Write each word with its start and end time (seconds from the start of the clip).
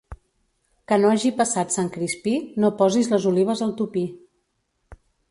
Que 0.91 0.95
no 1.01 1.09
hagi 1.15 1.31
passat 1.41 1.75
Sant 1.75 1.91
Crispí, 1.97 2.33
no 2.63 2.71
posis 2.79 3.09
les 3.11 3.27
olives 3.33 3.61
al 3.67 3.75
tupí. 3.83 4.03